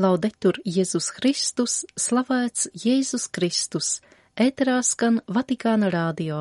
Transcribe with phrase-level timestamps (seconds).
[0.00, 3.88] Laudetur Jēzus Kristus, slavēts Jēzus Kristus,
[4.32, 6.38] ēterā skan Vatikāna rādio.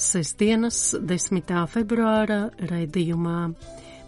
[0.00, 1.52] Sestdienas 10.
[1.68, 2.38] februāra
[2.70, 3.40] raidījumā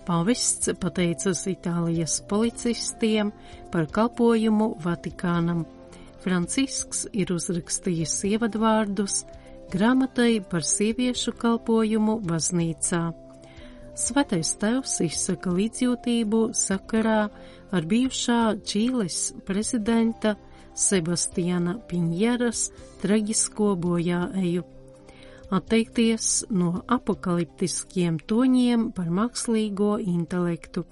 [0.09, 3.35] pavests pateicas Itālijas policistiem
[3.75, 5.67] par kalpojumu Vatikānam.
[6.25, 9.27] Francisks ir uzrakstījis ievadvārdus
[9.75, 13.03] grāmatai par sieviešu kalpojumu baznīcā.
[13.95, 17.29] Svētais tevs izsaka līdzjūtību sakarā
[17.71, 20.33] ar bijušā Čīles prezidenta
[20.75, 22.65] Sebastiana Piņeras
[23.05, 24.65] traģisko bojāeju.
[25.55, 30.83] Atteikties no apakaliptiskiem toņiem par mākslīgo intelektu.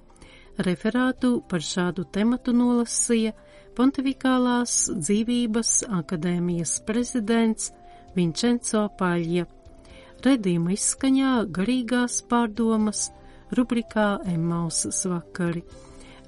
[0.63, 3.33] Referātu par šādu tematu nolasīja
[3.75, 7.73] Pontifikālās dzīvības akadēmijas prezidents
[8.15, 9.49] Vincenzo Paļja
[10.23, 13.09] Redījuma izskaņā garīgās pārdomas
[13.59, 15.65] rubrikā Emmausas vakari.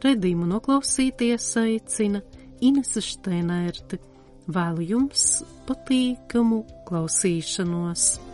[0.03, 2.25] Redījumu noklausīties aicina
[2.65, 4.01] Inese Štēnērte.
[4.51, 5.29] Vēlu jums
[5.69, 8.34] patīkamu klausīšanos!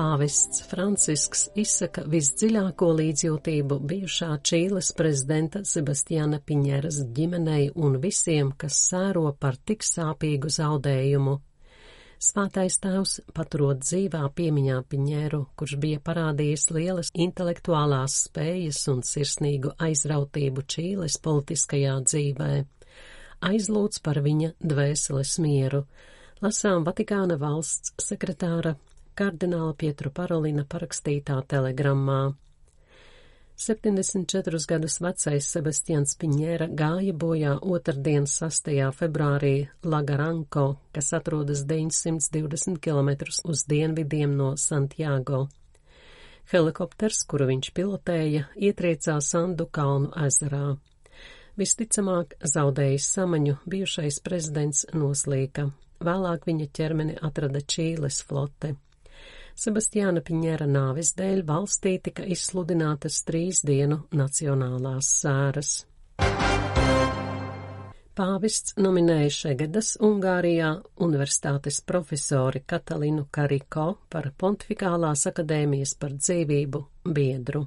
[0.00, 9.26] Pāvests Francisks izsaka visdziļāko līdzjūtību bijušā Čīles prezidenta Sebastiana Piņeras ģimenei un visiem, kas sēro
[9.36, 11.36] par tik sāpīgu zaudējumu.
[12.16, 20.64] Svētais tēvs paturot dzīvā piemiņā Piņēru, kurš bija parādījis lielas intelektuālās spējas un sirsnīgu aizrautību
[20.64, 22.52] Čīles politiskajā dzīvē,
[23.52, 25.84] aizlūdz par viņa dvēseles mieru,
[26.40, 28.78] lasām Vatikāna valsts sekretāra
[29.20, 32.20] kardināla Pietru Parolina parakstītā telegrammā.
[33.60, 38.70] 74 gadus vecais Sebastians Piņēra gāja bojā otrdien 6.
[38.96, 40.64] februārī Lagaranko,
[40.96, 43.10] kas atrodas 920 km
[43.44, 45.42] uz dienvidiem no Santiago.
[46.50, 50.78] Helikopters, kuru viņš pilotēja, ietriecās Sandu kalnu ezerā.
[51.60, 55.68] Visticamāk, zaudējis samaņu, bijušais prezidents noslīka.
[56.00, 58.78] Vēlāk viņa ķermeni atrada Čīles flote.
[59.60, 65.72] Sebastiāna Piņēra nāves dēļ valstī tika izsludinātas trīs dienu nacionālās sēras.
[68.16, 70.70] Pāvests nominēja Šegedas Ungārijā
[71.04, 76.80] universitātes profesori Katalinu Kariko par Pontifikālās akadēmijas par dzīvību
[77.18, 77.66] biedru.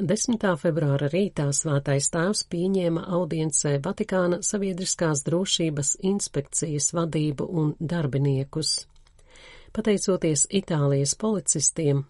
[0.00, 0.46] 10.
[0.62, 8.72] februāra rītā svētais tēvs pieņēma audiencē Vatikāna sabiedriskās drošības inspekcijas vadību un darbiniekus.
[9.72, 12.02] Pateicoties Itālijas policistiem,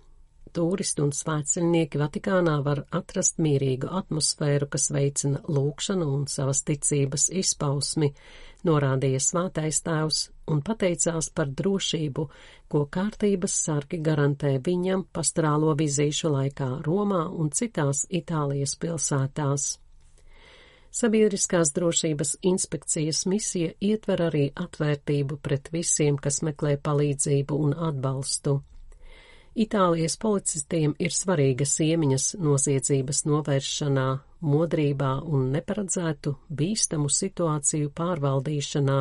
[0.51, 8.09] turisti un svētceļnieki Vatikānā var atrast mierīgu atmosfēru, kas veicina lūkšanu un savas ticības izpausmi,
[8.67, 12.27] norādīja svētais tēvs un pateicās par drošību,
[12.67, 19.77] ko kārtības sargi garantē viņam pastorālo vizīšu laikā Romā un citās Itālijas pilsētās.
[20.93, 28.59] Sabiedriskās drošības inspekcijas misija ietver arī atvērtību pret visiem, kas meklē palīdzību un atbalstu.
[29.53, 34.07] Itālijas policistiem ir svarīgas iemiņas noziedzības novēršanā,
[34.53, 39.01] modrībā un neparedzētu bīstamu situāciju pārvaldīšanā.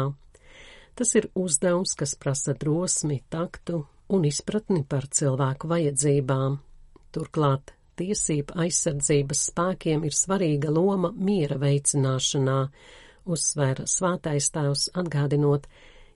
[0.95, 6.59] Tas ir uzdevums, kas prasa drosmi, taktu un izpratni par cilvēku vajadzībām.
[7.11, 12.57] Turklāt tiesību aizsardzības spēkiem ir svarīga loma miera veicināšanā,
[13.29, 15.69] uzsvēra svātais tēvs atgādinot,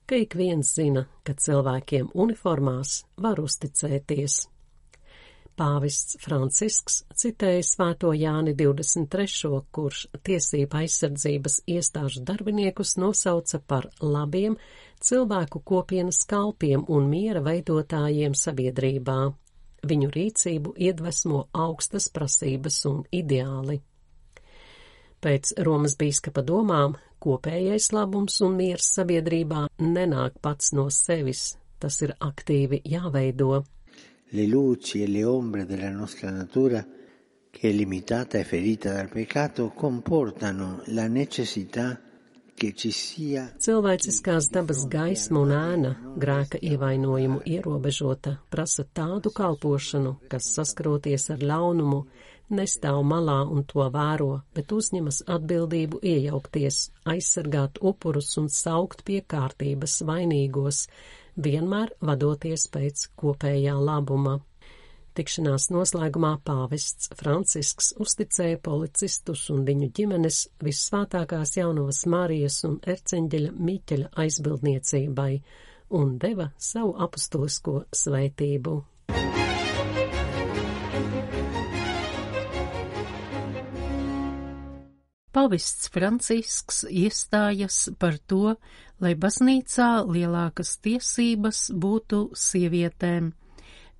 [0.10, 4.42] ka ik viens zina, ka cilvēkiem uniformās var uzticēties.
[5.56, 14.58] Pāvists Francisks citēja svēto Jāni 23., kurš tiesība aizsardzības iestāžu darbiniekus nosauca par labiem
[15.00, 19.20] cilvēku kopienas kalpiem un miera veidotājiem sabiedrībā.
[19.86, 23.82] Viņu rīcību iedvesmo augstas prasības un ideāli.
[25.22, 32.16] Pēc Romas bīskapa domām, kopējais labums un miers sabiedrībā nenāk pats no sevis, tas ir
[32.20, 33.64] aktīvi jāveido.
[34.36, 36.86] Le luci e le ombre della nostra natura,
[37.50, 42.00] che è limitata e ferita dal peccato, comportano la necessità
[42.56, 45.90] Cilvēciskās dabas gaisma un ēna,
[46.24, 52.00] grēka ievainojumu ierobežota, prasa tādu kalpošanu, kas saskaroties ar ļaunumu,
[52.56, 60.00] nestāv malā un to vēro, bet uzņemas atbildību iejaukties, aizsargāt upurus un saukt pie kārtības
[60.08, 60.86] vainīgos,
[61.36, 64.40] vienmēr vadoties pēc kopējā labuma.
[65.16, 74.10] Tikšanās noslēgumā pāvests Francisks uzticēja policistus un viņu ģimenes vissvētākās jaunavas Marijas un Erceņģeļa Miķeļa
[74.26, 75.30] aizbildniecībai
[76.00, 78.76] un deva savu apustulisko svētību.
[85.36, 88.58] Pavists Francisks iestājas par to,
[89.04, 93.34] lai baznīcā lielākas tiesības būtu sievietēm.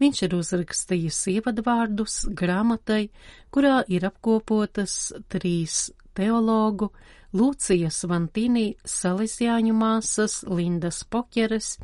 [0.04, 3.10] Viņš ir uzrakstījis ievadvārdus grāmatai,
[3.48, 6.90] kurā ir apkopotas trīs teologu
[7.36, 11.78] Lūcijas Vantīnī Salesiāņu māsas Lindas Pokjeres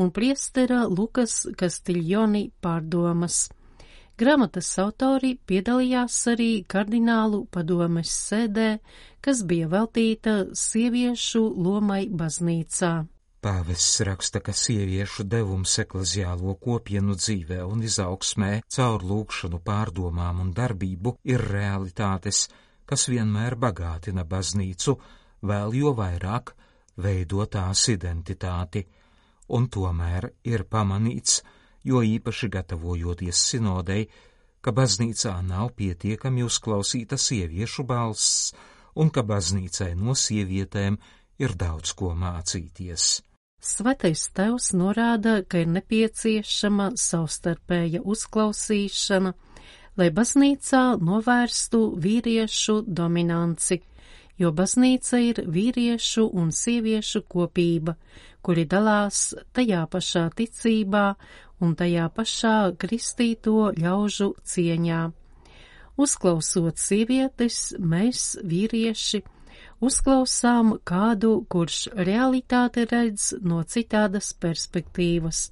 [0.00, 3.48] un priestera Lukas Kastiljoni pārdomas.
[4.20, 8.74] Grāmatas autori piedalījās arī kardinālu padomes sēdē,
[9.24, 12.92] kas bija veltīta sieviešu lomai baznīcā.
[13.40, 21.14] Pāvests raksta, ka sieviešu devums ekleziālo kopienu dzīvē un izaugsmē caur lūkšanu pārdomām un darbību
[21.24, 22.40] ir realitātes,
[22.84, 24.94] kas vienmēr bagātina baznīcu,
[25.40, 26.52] vēl jo vairāk
[27.00, 28.84] veido tās identitāti,
[29.56, 31.40] un tomēr ir pamanīts,
[31.88, 34.04] jo īpaši gatavojoties sinodei,
[34.60, 38.52] ka baznīcā nav pietiekami uzklausīta sieviešu balss
[39.00, 41.00] un ka baznīcai no sievietēm
[41.40, 43.29] ir daudz ko mācīties.
[43.60, 49.34] Svētais tevs norāda, ka ir nepieciešama savstarpēja uzklausīšana,
[50.00, 53.82] lai baznīcā novērstu vīriešu dominanci,
[54.40, 57.98] jo baznīca ir vīriešu un sieviešu kopība,
[58.40, 61.04] kuri dalās tajā pašā ticībā
[61.60, 65.02] un tajā pašā kristīto ļaužu cieņā.
[66.00, 69.20] Uzklausot sievietes, mēs, vīrieši,
[69.80, 75.48] uzklausām kādu, kurš realitāti redz no citādas perspektīvas,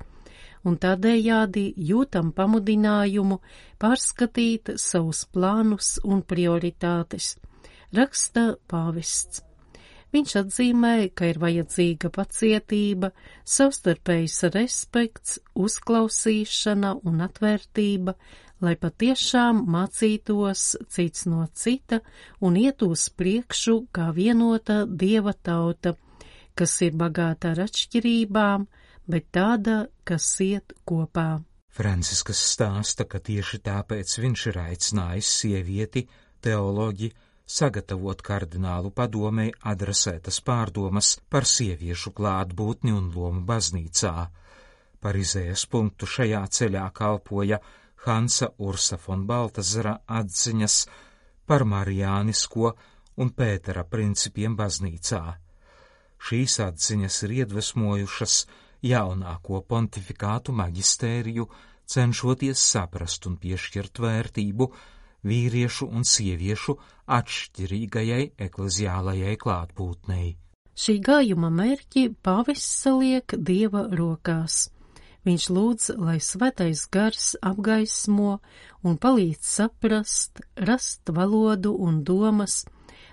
[0.69, 3.41] un tādējādi jūtam pamudinājumu
[3.81, 7.37] pārskatīt savus plānus un prioritātes,
[7.97, 9.45] raksta pāvests.
[10.09, 13.11] Viņš atzīmē, ka ir vajadzīga pacietība,
[13.45, 18.15] savstarpējs respekts, uzklausīšana un atvērtība,
[18.65, 22.01] lai patiešām mācītos cits no cita
[22.45, 25.95] un iet uz priekšu kā vienota dieva tauta,
[26.59, 28.67] kas ir bagāta ar atšķirībām,
[29.09, 31.39] bet tāda, kas iet kopā.
[31.79, 36.09] Franciskas stāsta, ka tieši tāpēc viņš ir aicinājis sievieti,
[36.43, 37.13] teoloģi,
[37.49, 44.15] sagatavot kardinālu padomei adresētas pārdomas par sieviešu klātbūtni un lomu baznīcā.
[44.99, 47.61] Par izējas punktu šajā ceļā kalpoja
[48.05, 50.77] Hansa Ursa von Baltazara atziņas
[51.47, 52.73] par marijānisko
[53.19, 55.23] un Pētera principiem baznīcā.
[56.29, 58.37] Šīs atziņas ir iedvesmojušas
[58.87, 61.49] jaunāko pontifikātu maģistēriju,
[61.89, 64.69] cenšoties saprast un piešķirt vērtību
[65.29, 66.77] vīriešu un sieviešu
[67.19, 70.37] atšķirīgajai ekleziālajai klātbūtnei.
[70.79, 74.69] Šī gājuma mērķi pavests saliek dieva rokās.
[75.29, 78.39] Viņš lūdz, lai svētais gars apgaismo
[78.81, 82.63] un palīdz saprast, rast valodu un domas,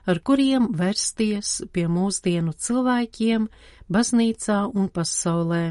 [0.08, 3.50] ar kuriem vērsties pie mūsdienu cilvēkiem,
[3.92, 5.66] baznīcā un pasaulē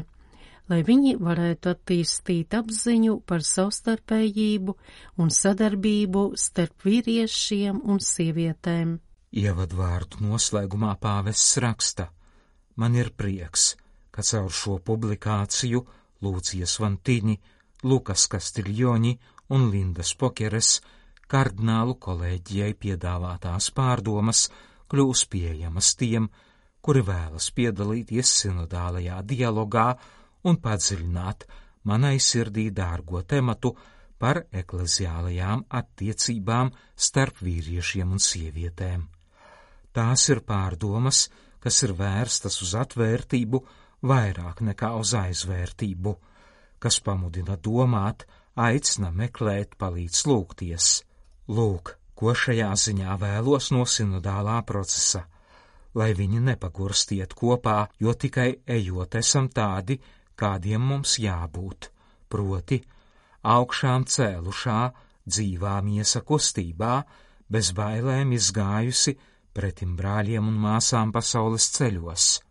[0.69, 4.75] lai viņi varētu attīstīt apziņu par savstarpējību
[5.21, 8.95] un sadarbību starp vīriešiem un sievietēm.
[9.35, 12.09] Ievadvārdu noslēgumā pāvests raksta:
[12.75, 13.75] Man ir prieks,
[14.11, 15.83] ka caur šo publikāciju
[16.25, 17.37] Lūcijas Vantīņi,
[17.85, 19.13] Lukas Kastiljoņi
[19.55, 20.79] un Lindas Pokeres
[21.31, 24.47] kardinālu kolēģijai piedāvātās pārdomas
[24.91, 26.29] kļūs pieejamas tiem,
[26.85, 29.87] kuri vēlas piedalīties sinodālajā dialogā
[30.45, 31.47] un padziļināt
[31.89, 33.73] manai sirdī dārgo tematu
[34.21, 36.71] par ekleziālajām attiecībām
[37.07, 39.07] starp vīriešiem un sievietēm.
[39.95, 41.27] Tās ir pārdomas,
[41.63, 43.61] kas ir vērstas uz atvērtību
[44.05, 46.15] vairāk nekā uz aizvērtību,
[46.79, 50.89] kas pamudina domāt, aicina meklēt, palīdz lūgties.
[51.49, 55.25] Lūk, ko šajā ziņā vēlos no sinodālā procesa,
[55.95, 59.99] lai viņi nepagurstiet kopā, jo tikai ejot esam tādi,
[60.35, 61.91] kādiem mums jābūt,
[62.29, 62.81] proti
[63.43, 64.79] augšām cēlušā,
[65.25, 66.95] dzīvā miesa kustībā,
[67.49, 69.15] bez bailēm izgājusi
[69.55, 72.44] pretim brāļiem un māsām pasaules ceļos.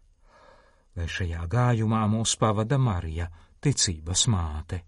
[0.95, 3.29] Lai šajā gājumā mūs pavada Marija,
[3.61, 4.83] ticības māte.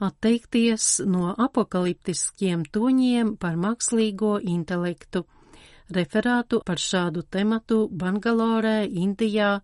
[0.00, 5.26] Atteikties no apakaliptiskiem toņiem par mākslīgo intelektu
[5.90, 9.56] Referātu par šādu tematu Bangalorē, Indijā,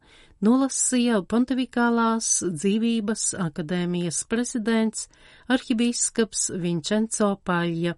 [0.43, 5.07] nolasīja Pontifikālās dzīvības akadēmijas prezidents
[5.47, 7.95] arhibīskaps Vincenzo Paļa.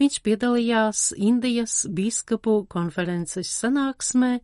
[0.00, 4.38] Viņš piedalījās Indijas bīskapu konferences sanāksmē,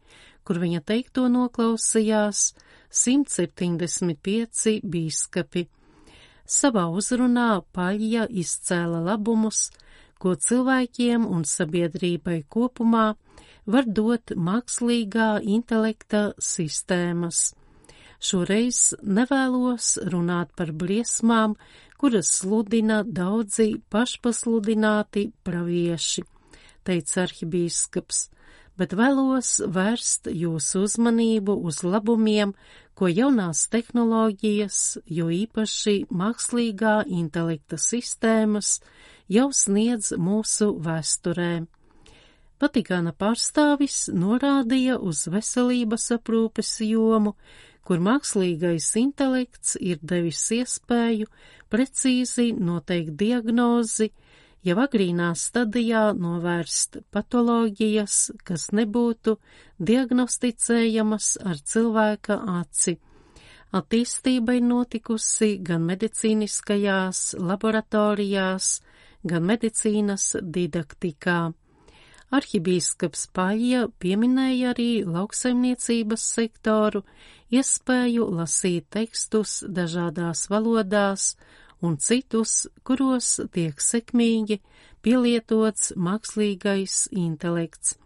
[0.44, 2.52] kur viņa teikto noklausījās
[2.90, 5.66] 175 bīskapi.
[6.48, 9.68] Savā uzrunā Paļja izcēla labumus,
[10.18, 13.06] ko cilvēkiem un sabiedrībai kopumā
[13.68, 17.52] var dot mākslīgā intelekta sistēmas.
[18.18, 21.54] Šoreiz nevēlos runāt par briesmām,
[21.98, 26.24] kuras sludina daudzi pašpasludināti pravieši,
[26.86, 28.28] teica arhibīskaps,
[28.78, 32.54] bet vēlos vērst jūsu uzmanību uz labumiem,
[32.94, 38.78] ko jaunās tehnoloģijas, jo īpaši mākslīgā intelekta sistēmas,
[39.30, 41.66] jau sniedz mūsu vēsturē.
[42.58, 47.36] Vatikāna pārstāvis norādīja uz veselības aprūpes jomu,
[47.88, 51.28] kur mākslīgais intelekts ir devis iespēju
[51.72, 54.10] precīzi noteikt diagnozi,
[54.68, 59.38] jau agrīnā stadijā novērst patoloģijas, kas nebūtu
[59.90, 62.98] diagnosticējamas ar cilvēka aci.
[63.78, 68.68] Attīstība ir notikusi gan medicīniskajās laboratorijās,
[69.24, 71.40] gan medicīnas didaktikā.
[72.28, 77.00] Arhibīskaps Paļja pieminēja arī lauksaimniecības sektoru,
[77.48, 81.30] iespēju lasīt tekstus dažādās valodās
[81.80, 84.60] un citus, kuros tiek sekmīgi
[85.00, 87.96] pielietots mākslīgais intelekts.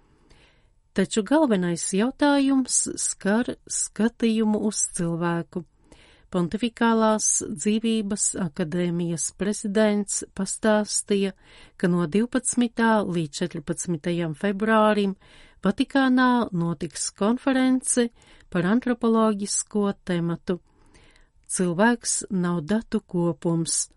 [0.92, 5.64] Taču galvenais jautājums skar skatījumu uz cilvēku.
[6.32, 11.34] Pontifikālās dzīvības akadēmijas prezidents pastāstīja,
[11.76, 12.86] ka no 12.
[13.04, 14.28] līdz 14.
[14.40, 15.12] februārim
[15.62, 18.06] Vatikānā notiks konference
[18.50, 20.56] par antropoloģisko tematu.
[21.52, 23.90] Cilvēks nav datu kopums,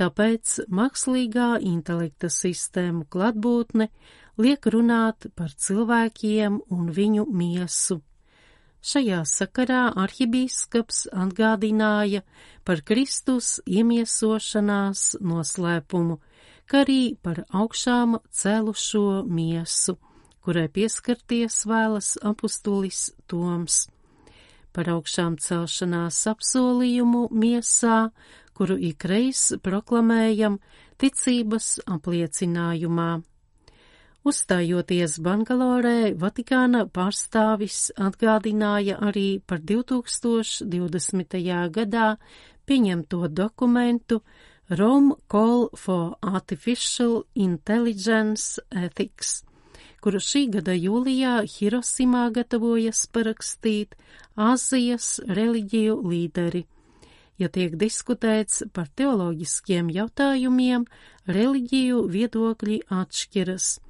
[0.00, 3.90] tāpēc mākslīgā intelekta sistēmu klātbūtne
[4.40, 8.00] liek runāt par cilvēkiem un viņu miesu.
[8.82, 12.24] Šajā sakarā arhibīskaps atgādināja
[12.66, 16.16] par Kristus iemiesošanās noslēpumu,
[16.66, 19.94] kā arī par augšām celušo miesu,
[20.42, 23.86] kurai pieskarties vēlas apustulis Toms.
[24.74, 28.08] Par augšām celšanās apsolījumu miesā,
[28.56, 30.58] kuru ikreiz proklamējam
[30.98, 33.10] ticības apliecinājumā.
[34.22, 41.34] Uzstājoties Bangalorē, Vatikāna pārstāvis atgādināja arī par 2020.
[41.74, 42.04] gadā
[42.70, 44.20] pieņemto dokumentu
[44.70, 49.42] Rome Call for Artificial Intelligence Ethics,
[49.98, 53.98] kuru šī gada jūlijā Hirosimā gatavojas parakstīt
[54.38, 56.68] Āzijas reliģiju līderi.
[57.42, 60.86] Ja tiek diskutēts par teoloģiskiem jautājumiem,
[61.26, 63.80] reliģiju viedokļi atšķiras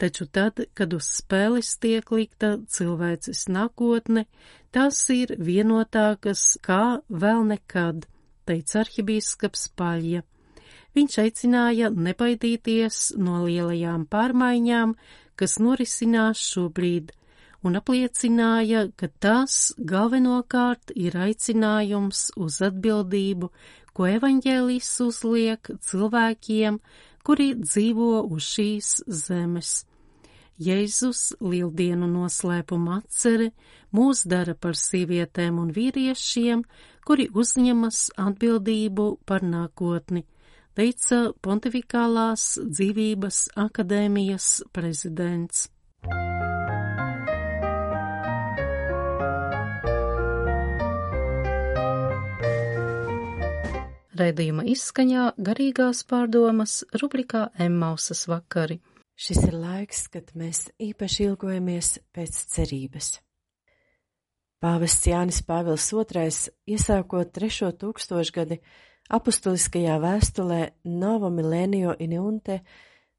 [0.00, 4.24] taču tad, kad uz spēles tiek likta cilvēces nākotne,
[4.74, 8.06] tas ir vienotākas kā vēl nekad,
[8.48, 10.24] teica arhibīskaps Paļja.
[10.96, 14.96] Viņš aicināja nebaidīties no lielajām pārmaiņām,
[15.38, 17.12] kas norisinās šobrīd,
[17.62, 23.52] un apliecināja, ka tas galvenokārt ir aicinājums uz atbildību,
[23.94, 26.80] ko evaņģēlis uzliek cilvēkiem,
[27.26, 29.72] kuri dzīvo uz šīs zemes.
[30.60, 33.46] Jēzus lieldienu noslēpuma atcere
[33.96, 36.66] mūs dara par sievietēm un vīriešiem,
[37.08, 40.26] kuri uzņemas atbildību par nākotni,
[40.76, 45.70] teica Pontifikālās dzīvības akadēmijas prezidents.
[54.20, 58.82] Raidījuma izskaņā garīgās pārdomas rubrikā Emmausas vakari.
[59.20, 63.18] Šis ir laiks, kad mēs īpaši ilgojamies pēc cerības.
[64.64, 66.30] Pāvests Jānis Pāvils II,
[66.72, 68.56] iesākot trešo tūkstošgadi
[69.12, 72.62] apustuliskajā vēstulē Nova Milenio Iniunte,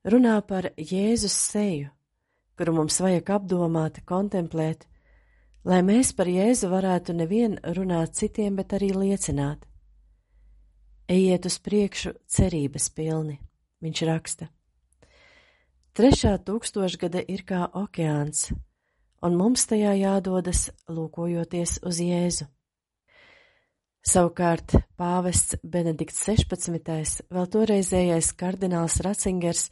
[0.01, 1.91] runā par Jēzus seju,
[2.57, 4.87] kuru mums vajag apdomāt, kontemplēt,
[5.69, 9.69] lai mēs par Jēzu varētu nevien runāt citiem, bet arī liecināt.
[11.05, 13.37] Ejiet uz priekšu cerības pilni,
[13.85, 14.49] viņš raksta.
[15.91, 18.45] Trešā tūkstošgade ir kā okeāns,
[19.27, 22.47] un mums tajā jādodas lūkojoties uz Jēzu.
[24.07, 27.27] Savukārt pāvests Benedikts 16.
[27.27, 29.65] vēl toreizējais kardināls Racingers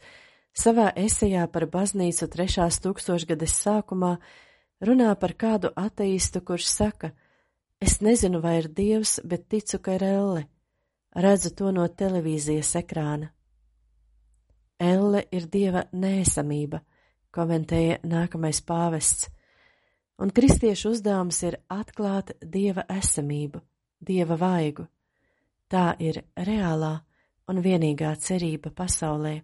[0.52, 4.18] savā esejā par baznīcu trešās tūkstošgades sākumā
[4.84, 7.14] runā par kādu ateistu, kurš saka,
[7.80, 10.48] es nezinu, vai ir dievs, bet ticu, ka ir elle,
[11.16, 13.32] redzu to no televīzijas ekrāna.
[14.80, 16.80] Elle ir dieva nēsamība,
[17.36, 19.28] komentēja nākamais pāvests,
[20.16, 23.60] un kristiešu uzdevums ir atklāt dieva esamību,
[24.00, 24.86] dieva vaigu.
[25.68, 26.94] Tā ir reālā
[27.50, 29.40] un vienīgā cerība pasaulē.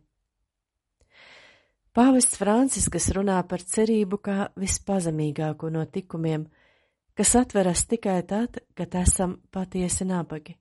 [1.96, 6.46] Pāvests Franciskas runā par cerību kā vispazemīgāko no tikumiem,
[7.16, 10.56] kas atveras tikai tad, kad esam patiesi nabagi.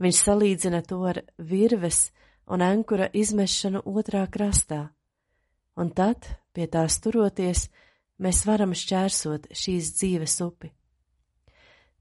[0.00, 2.10] Viņš salīdzina to ar virves
[2.46, 4.88] un ankura izmešanu otrā krastā,
[5.76, 7.68] un tad, pie tās turoties,
[8.18, 10.72] mēs varam šķērsot šīs dzīves upi.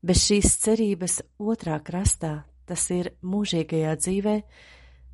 [0.02, 4.36] Bez šīs cerības otrā krastā, tas ir mūžīgajā dzīvē,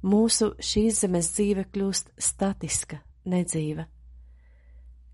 [0.05, 3.87] mūsu šīs zemes dzīve kļūst statiska, nedzīva.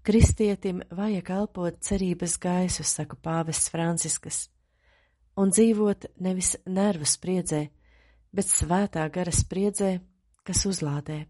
[0.01, 4.47] Kristietim vajag elpot cerības gaisu, saka pāvests Franciskas,
[5.37, 7.67] un dzīvot nevis nervu spriedzē,
[8.33, 9.99] bet svētā gara spriedzē,
[10.43, 11.25] kas uzlādē.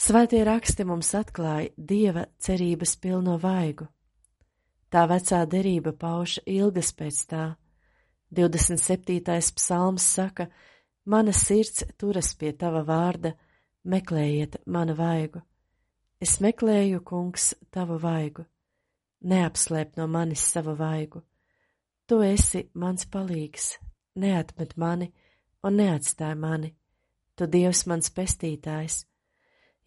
[0.00, 3.86] Svētie raksti mums atklāja dieva cerības pilno vaigu.
[4.90, 7.44] Tā vecā derība pauž ilgas pēc tā.
[8.30, 9.20] 27.
[9.58, 10.48] psalms saka,
[11.04, 13.32] Mana sirds turas pie tava vārda,
[13.88, 15.40] meklējiet manu vaigu.
[16.20, 18.44] Es meklēju, kungs, tavu vaigu.
[19.24, 21.22] Neapslēp no manis savu vaigu.
[22.06, 23.72] Tu esi mans palīgs,
[24.14, 25.10] neatmet mani
[25.64, 26.74] un neatstāj mani.
[27.36, 29.04] Tu Dievs mans pestītājs.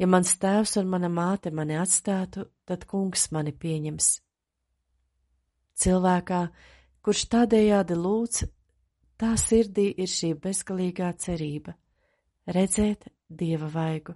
[0.02, 4.10] Ja mans tēvs un mana māte mani atstātu, tad kungs mani pieņems.
[5.84, 6.42] Cilvēkā,
[7.06, 8.44] kurš tādējādi lūdz,
[9.24, 11.76] Tā sirdī ir šī bezgalīgā cerība-
[12.56, 14.16] redzēt dieva vaigu.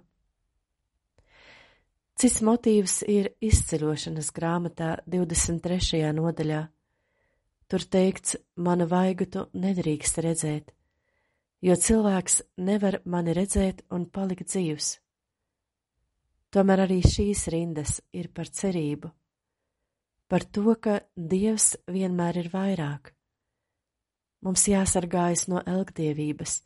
[2.18, 6.10] Cits motīvs ir izceļošanas grāmatā 23.
[6.12, 6.64] nodaļā.
[7.68, 10.74] Tur teikts, manu vaigu tu nedrīkst redzēt,
[11.64, 14.96] jo cilvēks nevar mani redzēt un palikt dzīvs.
[16.54, 19.10] Tomēr arī šīs rindas ir par cerību,
[20.28, 23.12] par to, ka Dievs vienmēr ir vairāk
[24.44, 26.60] Mums jāsargājas no elgdievības,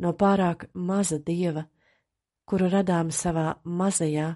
[0.00, 1.66] no pārāk maza dieva,
[2.48, 4.30] kuru radām savā mazajā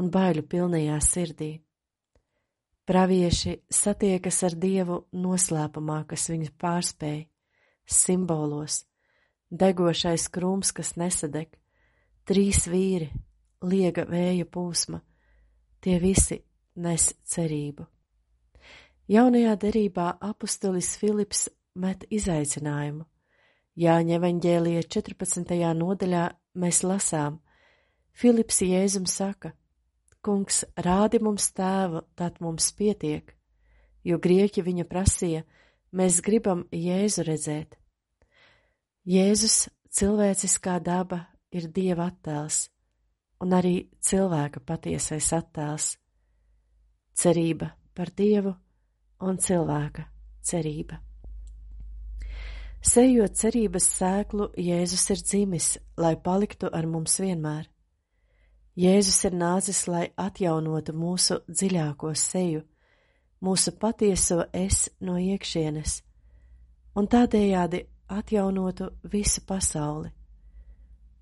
[0.00, 1.50] un baiļu pilnajā sirdī.
[2.88, 7.26] Pravieši satiekas ar dievu noslēpumā, kas viņus pārspēja,
[7.84, 8.82] simbolos,
[9.50, 11.50] degošais krūms, kas nesadeg,
[12.28, 13.10] trīs vīri,
[13.64, 15.00] liega vēja pūsma,
[15.80, 16.40] tie visi
[16.76, 17.86] nes cerību.
[19.08, 23.04] Jaunajā derībā apustulis Filips met izaicinājumu.
[23.76, 25.58] Jāņa evaņģēlija 14.
[25.76, 27.40] nodaļā mēs lasām,
[28.14, 29.52] Filips Jēzum saka,
[30.24, 33.34] Kungs, rādi mums tēvu, tad mums pietiek,
[34.08, 35.42] jo grieķi viņa prasīja,
[35.92, 37.76] mēs gribam Jēzu redzēt.
[39.04, 41.18] Jēzus cilvēciskā daba
[41.52, 42.70] ir Dieva attēls
[43.44, 45.98] un arī cilvēka patiesais attēls.
[47.12, 48.54] Cerība par Dievu
[49.20, 50.06] un cilvēka
[50.40, 51.02] cerība.
[52.80, 55.68] Sejot cerības sēklu, Jēzus ir dzimis,
[56.00, 57.68] lai paliktu ar mums vienmēr.
[58.74, 62.64] Jēzus ir nācis, lai atjaunotu mūsu dziļāko seju,
[63.44, 66.00] mūsu patieso es no iekšienes,
[66.96, 70.10] un tādējādi atjaunotu visu pasauli.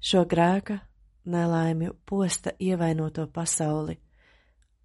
[0.01, 0.79] Šo grēka,
[1.25, 3.99] nelaimju posta ievainoto pasauli,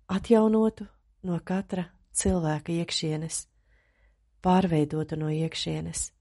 [0.07, 0.85] atjaunotu
[1.23, 3.47] no katra cilvēka iekšienes,
[4.41, 6.11] pārveidotu no iekšienes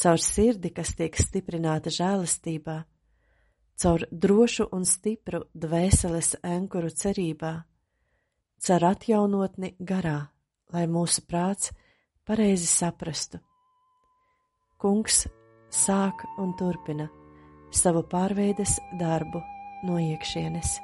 [0.00, 2.76] caur sirdi, kas tiek stiprināta žēlastībā,
[3.80, 7.52] caur drošu un stipru dvēseles ankuru cerībā,
[8.64, 10.18] caur atjaunotni garā,
[10.72, 11.74] lai mūsu prāts
[12.24, 13.42] pareizi saprastu.
[14.80, 15.26] Kungs
[15.68, 17.10] sāk un turpina
[17.70, 19.42] savu pārveides darbu
[19.84, 20.78] no iekšienes.